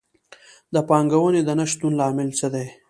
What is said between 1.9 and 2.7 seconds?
لامل څه دی؟